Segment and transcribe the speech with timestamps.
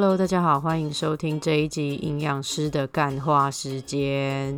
[0.00, 4.56] Hello，大家好，欢迎收听这一集营养师的干话时间。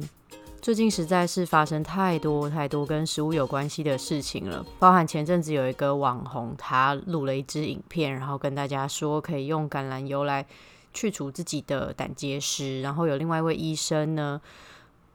[0.61, 10.45] 最近实在是发生太多太多跟食物有关系的事情了，包含前阵子有一个网红，他录了一支影片，然后跟大家说可以用橄榄油来
[10.93, 14.39] 去除自己的胆结石，然后有另外一位医生呢，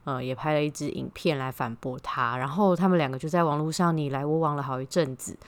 [0.02, 5.38] 呃，也拍了一支影片来反驳他，然后他们两个就在网络上你来我往了好一阵子。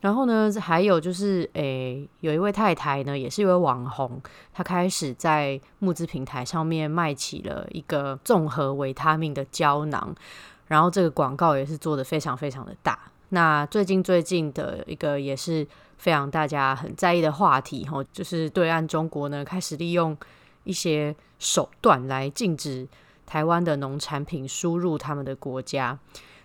[0.00, 4.20] 然后呢，还有就是，诶，有一位太太呢，也是一位网红，
[4.52, 10.14] 她开始在募资平台上面卖起了一个综合维他命的胶囊，
[10.68, 12.96] 然后这个广告也是做的非常非常的大。
[13.30, 15.66] 那最近最近的一个也是
[15.96, 20.16] 非常大家很在意的话题，吼，就是对岸中国呢开始利用
[20.62, 22.86] 一些手段来禁止
[23.26, 25.98] 台湾的农产品输入他们的国家。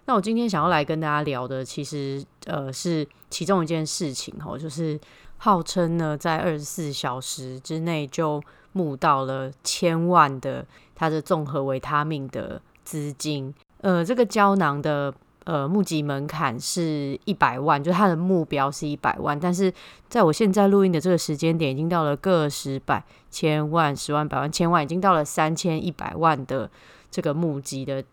[0.06, 5.00] 那我今天想要来跟大家聊的，其实呃是其中一件事情哦，就是
[5.38, 13.54] 号称呢在二十四小时之内就募到了千万的它的综合维他命的资金。
[13.80, 15.14] 呃，这个胶囊的
[15.46, 19.74] 呃募集门槛是一百万，就它的目标是一百万，但是
[20.10, 23.02] 在我现在录音的这个时间点，已经到了个十百
[23.32, 26.70] 千万十万百万千万，已经到了三千一百万的
[27.10, 28.04] 这个募集的。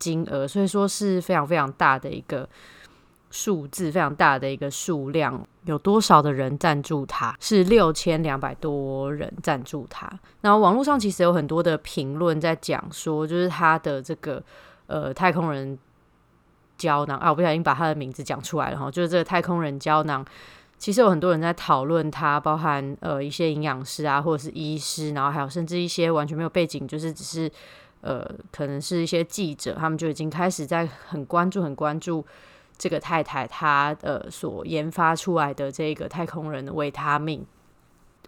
[0.00, 2.48] 金额，所以说是非常非常大的一个
[3.30, 5.46] 数字，非常大的一个数量。
[5.66, 7.36] 有多少的人赞助他？
[7.38, 10.10] 是六千两百多人赞助他。
[10.40, 14.42] 然后网络上其实有很多的评论在讲说，就是他的这个
[14.86, 15.78] 呃太空人
[16.78, 18.90] 胶囊啊，我不小心把他的名字讲出来了哈。
[18.90, 20.24] 就是这个太空人胶囊，
[20.78, 27.52] 其实有很多人在讨论它，包含呃一些营养师啊，或者是医师，然后还有甚至一些完全没有背景，就是只是。
[28.02, 32.24] 呃，可能是一些记者，他们就已经开始在很关注、很关注
[32.78, 37.44] 这个太太她呃所研发出来的这个太空人的维他命。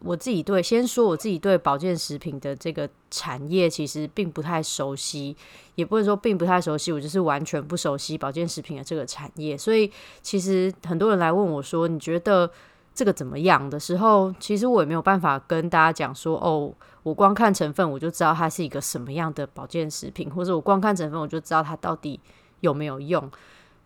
[0.00, 5.36] 我自己对，先说我自己对保健食品的这个产业其实并不太熟悉，
[5.76, 9.56] 也不能说并不太熟悉，我就是完全不熟悉保健食品的这个产业。
[9.56, 12.50] 所以其实很多人来问我说，你觉得？
[12.94, 16.72] 这个怎么样的时候，其实我也没有办法跟大家讲说，哦，
[17.02, 22.20] 我光看成分我就知道它是一个什么样的保健食品，或者我光看成分我就知道它到底
[22.60, 23.30] 有没有用。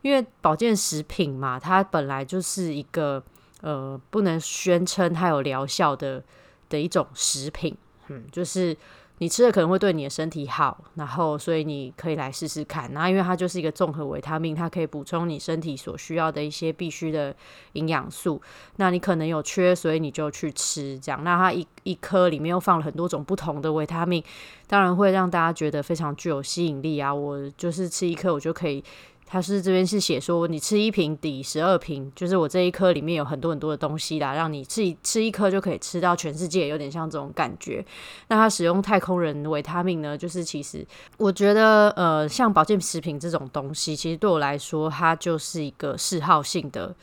[0.03, 3.23] 因为保健食品嘛，它本来就是一个
[3.61, 6.23] 呃不能宣称它有疗效的
[6.69, 7.77] 的一种食品，
[8.09, 8.77] 嗯，就是。
[9.19, 12.93] 你吃了可能会对你的身体好，然后所以你可以来试试看。
[12.93, 17.35] 然后因为它就是一个综合维他命，它可以补充你身体所需要的一些必须的
[17.73, 18.41] 营养素。
[18.77, 21.25] 那你可能有缺，所以你就去吃这样。
[21.25, 24.23] 那它一一颗里面又放了很多种不同的维他命，
[24.67, 27.15] 当然会让大家觉得非常具有吸引力啊！
[27.15, 28.85] 我就是吃一颗，我就可以。
[29.29, 37.85] 他是这边是写说，你吃一瓶抵十二瓶，就是我这一颗里面有很多很多的东西啦，让你吃吃一颗就可以吃到全世界，有点像这种感觉。
[38.29, 40.87] 那他使用太空人维他命呢，就是其实
[41.19, 46.95] 我觉得，呃，像保健食品这种东西，其实对我来说，它就是一个嗜好性的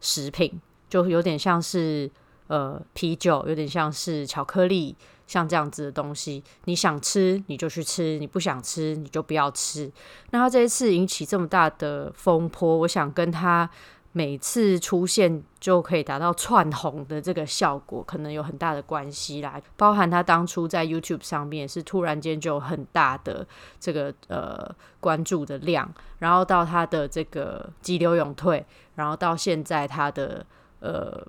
[0.00, 0.58] 食品，
[0.88, 2.10] 就有点像是
[2.46, 4.96] 呃啤酒，有点像是巧克力。
[5.26, 9.90] 像这样子的东西，你想吃你就去吃，你不想吃你就不要吃。
[10.30, 13.68] 那他这一次引起这么大的风波，我想跟他
[14.12, 19.60] 每次出现就可以达到窜红的这个效果，可能有很大的关系啦。
[19.76, 23.46] 包含他当初在 YouTube 上面是突然间就有很大的
[23.80, 28.64] 这个呃关注的量，然后到他的这个急流勇退，
[28.94, 30.46] 然后到现在他的
[30.80, 31.26] 呃。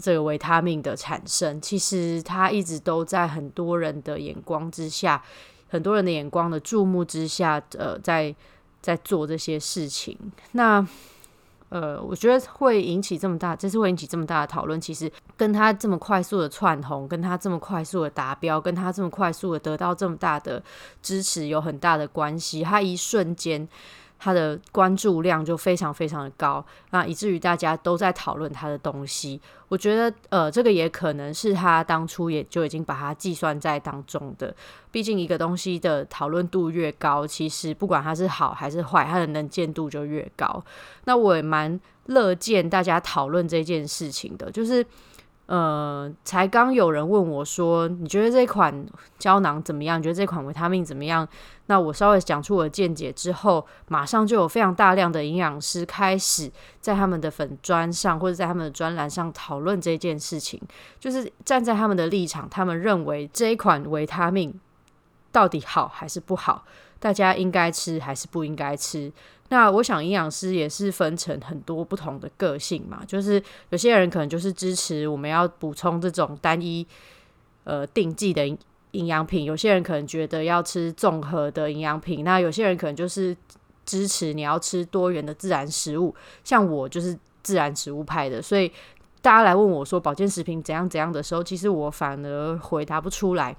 [0.00, 5.22] 这个维他命的产生，其实它一直都在很多人的眼光之下，
[5.68, 8.34] 很多人的眼光的注目之下，呃，在
[8.80, 10.16] 在做这些事情。
[10.52, 10.84] 那
[11.68, 20.62] 呃，我觉得会引起这么大，这次会引起这么大的讨论，其实跟他这么快速的窜红，跟他这么快速的达标，跟他这么快速的得到这么大的
[21.02, 22.62] 支持有很大的关系。
[22.62, 23.68] 他一瞬间。
[24.22, 29.40] 他的关注量就非常非常的高，那以至于大家都在讨论他的东西。
[29.68, 34.54] 我觉得，呃，这个也可能是他当初也就已经把它计算在当中的。
[34.90, 40.62] 毕竟，一个东西的讨论度越高，其实不管它是好还是坏，它的能见度就越高。
[41.04, 44.84] 那我也蛮乐见大家讨论这件事情的，就是。
[45.50, 48.86] 呃，才刚有人问我说：“你觉得这款
[49.18, 49.98] 胶囊怎么样？
[49.98, 51.26] 你觉得这款维他命怎么样？”
[51.66, 56.48] 那我稍微讲出我的见解之后，马上就有非常大量的营养师开始
[56.80, 60.62] 在他们的粉砖上或者在他们的专栏上讨论这件事情，
[61.00, 64.54] 就是站在他们的立场，他们认为这一款维他命
[65.32, 66.64] 到底好还是不好？
[67.00, 69.10] 大家应该吃还是不应该吃？
[69.50, 76.86] 那我想营养师也是分成很多不同的个性嘛，就是有些人可能就是支持我们要补充这种单一
[77.64, 78.46] 呃定剂的
[78.92, 83.36] 营养品，有些人可能觉得要吃综合的营养品，那有些人可能就是
[83.84, 86.14] 支持你要吃多元的自然食物。
[86.44, 88.70] 像我就是自然食物派的，所以
[89.20, 93.56] 大家来问我说保健食品怎样怎样的时候，其实我反而回答不出来，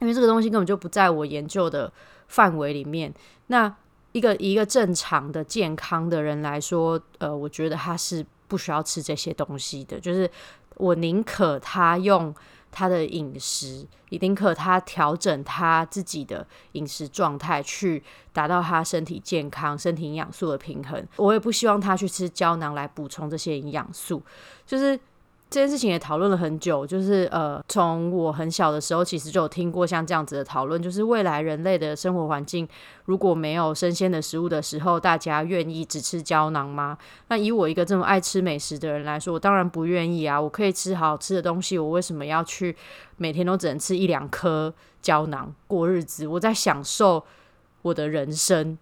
[0.00, 1.90] 因为这个东西根本就不在我研究的
[2.28, 3.12] 范围里面。
[3.46, 3.74] 那
[4.14, 9.98] 一个一个正常的健康的人来说，呃，我觉得他是不需要吃这些东西的。
[9.98, 10.30] 就是
[10.76, 12.32] 我宁可他用
[12.70, 18.00] 他的饮食，也宁可他调整他自己的饮食状态，去
[18.32, 21.04] 达到他身体健康、身体营养素的平衡。
[21.16, 24.22] 我也不希望他去吃胶囊来补充这些营养素，
[24.64, 24.98] 就是。
[25.54, 32.68] 这件事情也讨论了很久，就是呃，从我很小的时候，其实就有听过像这样子的讨论，就是未来人类的生活环境
[33.04, 36.98] 如果没有生鲜的食物的时候，大家愿意只吃胶囊吗？
[37.28, 40.40] 那以我一个这么爱吃美食的人来说，我当然不愿意啊！
[40.40, 42.74] 我可以吃好吃的东西，我为什么要去
[43.16, 46.26] 每天都只能吃一两颗胶囊过日子？
[46.26, 47.24] 我在享受
[47.82, 48.76] 我的人生。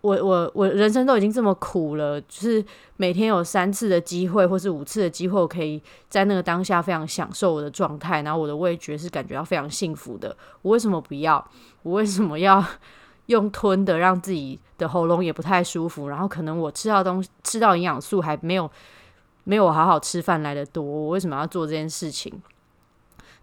[0.00, 2.64] 我我我人生都已经这么苦了，就是
[2.96, 10.36] 每天有三次的机会，或是五次的机会，可以在那个当下非常享受我的状态，然后我的味觉是感觉到非常幸福的。
[10.62, 11.50] 我为什么不要？
[11.82, 12.64] 我为什么要
[13.26, 16.08] 用吞的，让自己的喉咙也不太舒服？
[16.08, 18.68] 然后可能我吃到东西，吃到营养素还没有
[19.44, 22.32] 没有好好吃饭来的多，我为什么要做这件事情？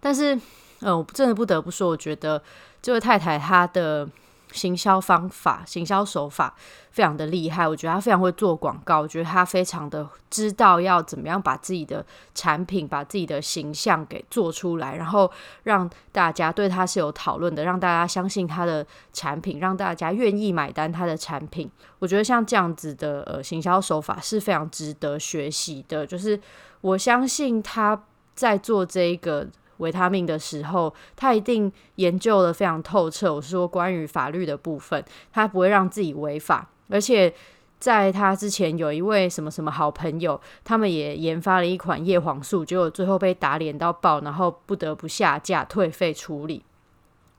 [0.02, 0.38] 但是，
[0.82, 2.44] 呃，我真的不得不说，我觉得
[2.82, 4.10] 这位太太她的。
[4.54, 6.56] 行销方法、行销手法
[6.92, 15.30] 非常的厉害，我觉得他非常会做广告，我觉得他非常的知道要怎么样把自己的产品、把自己的形象给做出来，然后
[15.64, 21.70] 让大家对他是有讨论的，让大家相信他的产品，让大家愿意买单他的产品。
[22.00, 26.40] 我觉得像这样子的呃行销手法是非常值得学习的，就是
[26.82, 28.04] 我相信他
[28.36, 29.48] 在做这个。
[29.84, 33.34] 维他命的时候，他一定研究的非常透彻。
[33.34, 36.70] 我说关于法律的部分，他不会让自己违法。
[36.90, 37.34] 而且
[37.80, 46.64] 在他之前，有一位什么什么好朋友，他们也研发了一款叶黄素，结果最后被打脸到爆，然后不得不下架退费处理。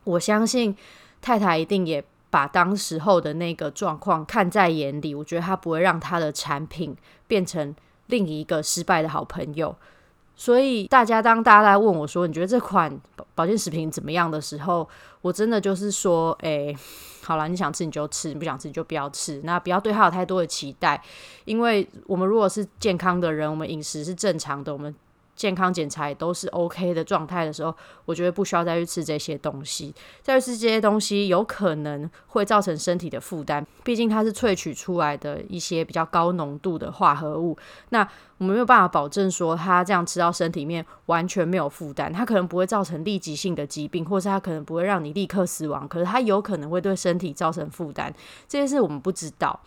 [0.05, 0.77] 我相信
[1.23, 5.15] 太太一定也把当时候的那个状况看在眼里。
[5.15, 6.95] 我觉得他不会让他的产品
[7.27, 7.75] 变成
[8.09, 9.75] 另一个失败的好朋友。
[10.37, 14.89] 所以大家当大家在问我说你觉得这款保保健食品怎么样的时候，
[15.23, 16.75] 我真的就是说，哎，
[17.23, 21.03] 好了，你想吃你就吃，你不想吃你就不要吃，那不要对它有太多的期待，
[21.45, 24.95] 因为我们如果是健康的人，我们饮食是正常的，我们。
[25.35, 29.95] 健康检查也都是 OK 的状态的时候，我觉得不需要再去吃这些东西。
[30.23, 33.67] 再去吃这些东西，有可能会造成身体的负担。
[33.83, 37.57] 毕竟它是萃取出来的一些比较高浓度的化合物。
[37.91, 38.09] 那
[38.39, 42.13] 我们没有办法保证说，它这样吃到身体里面完全没有负担。
[42.13, 45.87] 它可能不会造成立即性的疾病，或是它可能不会让你立刻死亡。
[45.89, 48.13] 可是它有可能会对身体造成负担。
[48.49, 49.61] 这些事我们不知道。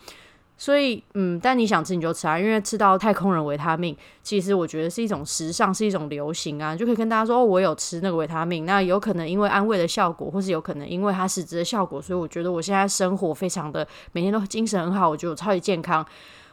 [0.60, 16.04] 所以，嗯，但你想吃你就吃啊，因为吃到太空人维他命，其实我觉得是一种时尚，是一种流行啊，就可以跟大家说，哦，我有吃那个维他命，那有可能因为安慰的效果，或是有可能因为它实质的效果，所以我觉得我现在生活非常的每天都精神很好，我觉得我超级健康，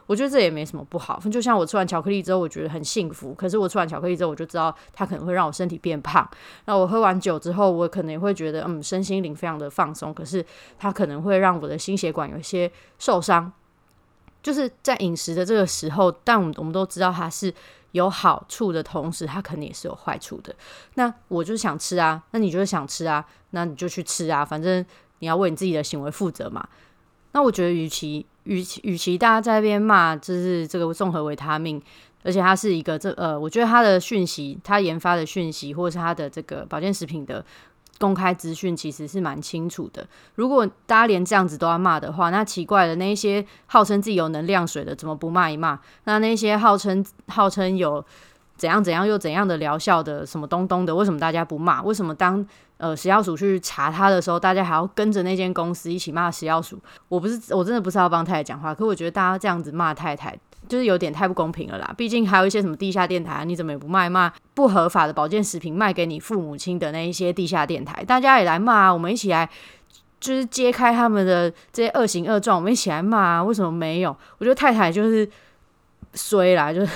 [0.05, 1.19] 我觉得这也没什么不好。
[1.31, 6.29] 就像我吃完巧克力之后，我觉得很幸福，可是我吃完巧克力之后，我就知道它可能会让我身体变胖。
[6.65, 10.45] 那我喝完酒之后，我可能也会觉得，嗯，身心灵非常的放松，可是
[10.77, 13.51] 它可能会让我的心血管有一些受伤。
[14.45, 17.51] 就是在饮食的这个时候，但我们我们都知道它是
[17.93, 20.53] 有好处的同时，它肯定也是有坏处的。
[20.93, 24.85] 那我就是想吃啊，那你就是想吃啊，那你就去吃啊，反正
[25.17, 26.63] 你要为你自己的行为负责嘛。
[27.31, 31.81] 那我觉得，与其与其与其大家在那边骂，就是这个综合维他命，
[32.21, 37.43] 而且它是一个这呃，我觉得它的讯息，它研发的讯息，或者是它的这个保健食品的。
[37.99, 40.05] 公开资讯其实是蛮清楚的。
[40.35, 45.79] 如果大家连这样子都要骂的话，那奇怪了，那一些号称自己有能量水的，怎么不骂一骂？
[46.03, 48.03] 那那些号称号称有
[48.57, 51.81] 怎样怎样又怎样的疗效的什么东东的，为什么大家不骂？
[51.83, 52.45] 为什么当
[52.77, 56.77] 呃食药署去查他的时候，大家还要跟着那间公司一起骂食药署？
[57.07, 60.37] 我不是我真的不是要帮太太讲话，可我觉得大家这样子骂太太。
[60.67, 61.93] 就是有点太不公平了啦！
[61.97, 69.49] 毕竟还有一些什么地下电台，你怎么也不卖骂不合法的保健食品卖给你父母亲的那一些地下电台，大家也来骂，我们一起来
[70.19, 73.43] 就是揭开他们的这些恶行恶状，我们一起来骂啊！
[73.43, 74.15] 为什么没有？
[74.37, 75.29] 我觉得太太就是
[76.13, 76.91] 衰啦，就是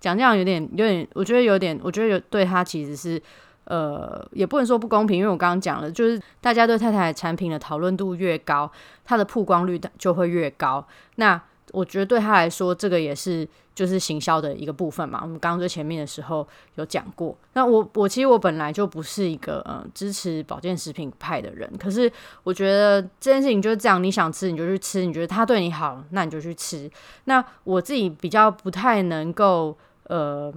[0.00, 3.20] 讲这样有点有点，我觉得有点，我觉得有对他其实是
[3.64, 8.70] 呃，也不能说不公平，因为我刚刚讲了，就是大家对太太产品的讨论度越高，
[9.04, 10.86] 它的曝光率就会越高。
[11.14, 11.40] 那
[11.74, 15.20] 我觉得对他来说，这个也是就是行销的一个部分嘛。
[15.22, 17.36] 我们刚刚最前面的时候有讲过。
[17.54, 22.10] 那我我其实我本来就不是一个呃支持保健食品派的人，可是
[22.44, 26.90] 我觉得这件事情就是这样，你想吃你就去吃，你觉得他对你好，那你就去吃。
[27.24, 30.52] 那我自己比较不太能够呃。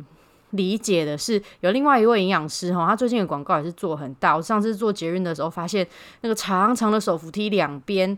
[0.51, 4.33] 理解的是，有另外一位营养师哈，他最近的广告也是做很大。
[4.33, 5.85] 我上次做捷运的时候，发现
[6.21, 8.17] 那个长长的手扶梯两边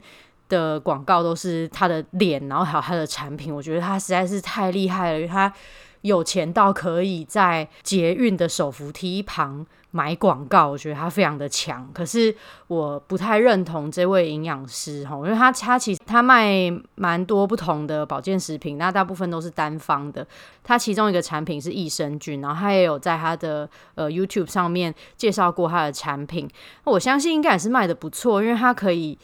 [0.49, 3.55] 的广告都是他的脸，然后还有他的产品。
[3.55, 5.53] 我觉得他实在是太厉害了，因为他
[6.01, 9.65] 有钱到可以在捷运的手扶梯旁。
[9.91, 12.35] 买广告，我觉得他非常的强，可是
[12.67, 20.23] 我不太认同这位营养师哈，因为他他其实他卖蛮多不同的保健食品，那大部分都是单方的。
[20.63, 26.47] 他其中一个产品是益生菌，然后他也有在他的呃 YouTube 上面介绍过他的产品，
[26.83, 29.17] 我相信应该也是卖的不错，因为他可以。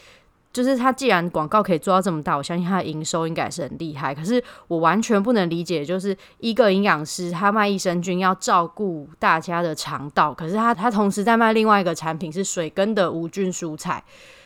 [0.56, 4.16] 就是他既然广告可以做到这么大，我相信他的营收应该是很厉害。
[4.16, 14.02] 可是我完全不能理解，就是一个营养师他卖益生菌要照顾大家的肠道，可是他他同时在卖另外一个产品是水根的无菌蔬菜，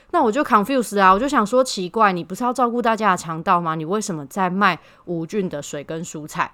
[0.10, 3.76] 那我就 confuse 啊，我就想说奇怪，你不是要照顾大家的肠道吗？
[3.76, 6.52] 你为什么在卖无菌的水根蔬菜？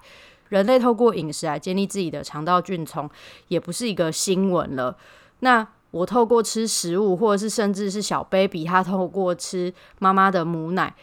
[0.50, 3.08] 人类透过饮食来建立自己的肠道菌丛，
[3.48, 4.98] 也不是一个新闻了。
[5.40, 5.66] 那。
[5.96, 10.94] 我透过吃食物，或者是甚至是小 baby，他透过吃妈妈的母奶，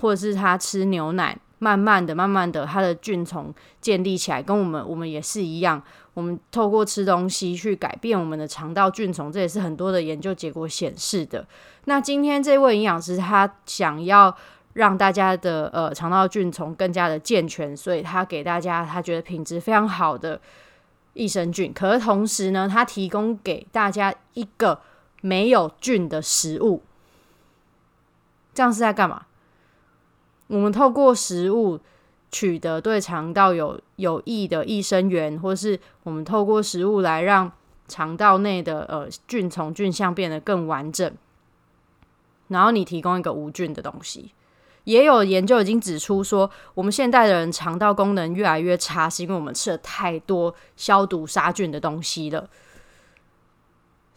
[0.00, 5.82] 或者是他吃牛奶，慢慢的、慢慢的，他的菌丛建立起来，跟我们我们也是一样。
[6.14, 11.46] 我们透过吃东西去改变我们的肠道菌丛，这也是很多的研究结果显示的。
[11.84, 14.34] 那今天这位营养师他想要
[14.72, 20.40] 让大家的呃肠道菌丛更加的健全，所以他给大家他觉得品质非常好的。
[21.18, 24.80] 益生菌，可是同时呢，它提供给大家一个
[25.20, 26.82] 没有菌的食物，
[28.54, 29.26] 这样是在干嘛？
[30.46, 31.80] 我们透过食物
[32.30, 37.50] 取得对肠道有有益的益生元，或是我们透过食物来让
[37.88, 41.12] 肠道内的呃菌从菌相变得更完整，
[42.46, 44.32] 然后你提供一个无菌的东西。
[44.88, 52.48] 也有研究已经指出说，我们现代的人肠道功能越来越差，是因为我们吃了太多消毒杀菌的东西了。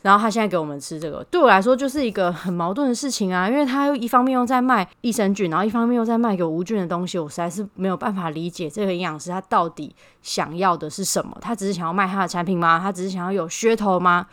[0.02, 11.38] 然后他现在给我们吃这个，对我来说就是一个很矛盾的事情啊，因为他一方面又在卖益生菌，然后一方面又在卖给无菌的东西，我实在是没有办法理解这个营养师他到底想要的是什么？
[11.42, 12.80] 他只是想要卖他的产品吗？
[12.80, 14.26] 他只是想要有噱头吗？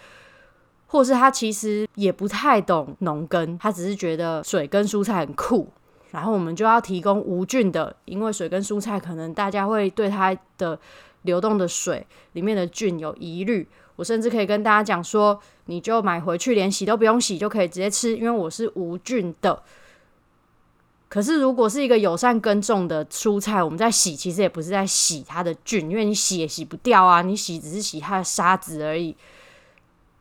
[0.87, 5.68] 或是他其实也不太懂农耕，他只是觉得水跟蔬菜很酷。
[6.11, 10.79] 然后我们就要提供无菌的，因为水跟蔬菜可能大家会对它的
[11.23, 13.69] 流动的水里面的菌有疑虑。
[13.97, 19.62] 我甚至可以跟大家讲说，你就买回去连洗都不用洗就可以直接吃，因为我是无菌的。
[21.09, 29.17] 可是如果是一个友善耕种的蔬菜，我们在洗其实也不是在洗它的菌，因为你洗也洗不掉啊，你洗只是洗它的沙子而已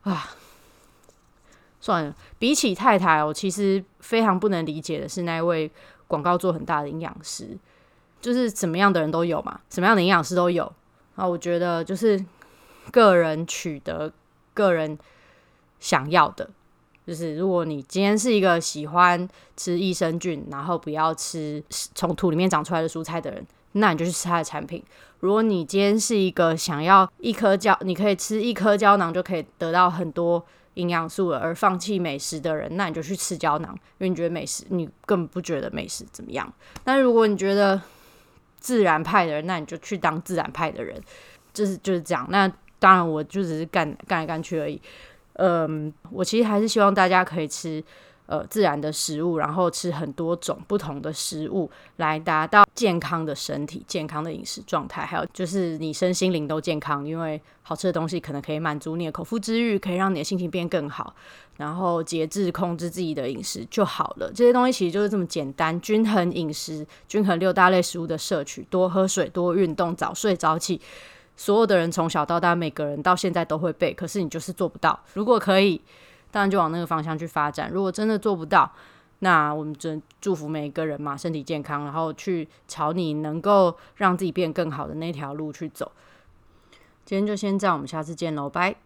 [0.02, 0.30] 啊。
[1.88, 5.70] 算了，比起太太，我其实非常不能理解的是那位
[6.06, 7.56] 广告做很大的营养师，
[8.20, 10.70] 就是什么样的人都有嘛，什么样的营养师都有
[11.16, 11.26] 啊。
[11.26, 12.22] 我觉得就是
[12.90, 14.12] 个人取得
[14.52, 14.98] 个人
[15.80, 16.50] 想要的，
[17.06, 19.26] 就是如果你今天是一个喜欢
[19.56, 24.84] 吃益生菌，然后不要吃从土里面长出来的蔬菜的人，那你就去吃他的产品。
[25.20, 30.44] 如果你今天是一个想要一颗胶，你可以吃一颗胶囊就可以得到很多。
[30.78, 36.50] 营养素而放弃美食的人，那你就去吃胶囊，因为你觉得美食你根本不觉得美食怎么样。
[36.84, 37.80] 但如果你觉得
[38.58, 41.00] 自然派的人，那你就去当自然派的人，
[41.52, 42.26] 就是就是这样。
[42.30, 44.80] 那当然，我就只是干干来干去而已。
[45.34, 47.82] 嗯，我其实还是希望大家可以吃。
[48.28, 57.06] 呃，自然的食物，然后吃很多种不同的食物，来达到健康的身体、健康的饮食状态，还有就是你身心灵都健康。
[57.06, 61.14] 因为好吃的东西可能可以满足你的口腹之欲，可以让你的心情变更好。
[61.56, 64.30] 然后节制控制自己的饮食就好了。
[64.34, 70.78] 这些东西其实就是这么简单，均衡饮食、均衡六大类食物的摄取，多喝水、多运动、早睡早起。
[71.34, 75.00] 所有的人从小到大，每个人到现在都会背，可是你就是做不到。
[75.14, 75.80] 如果可以。
[76.30, 77.70] 当然就往那个方向去发展。
[77.70, 78.70] 如果真的做不到，
[79.20, 85.90] 那我们只能祝福每一个人嘛，身体健康，然后去朝你能够让自己变更好的那条路去走。
[87.04, 88.76] 今天就先这样，我们下次见喽，拜。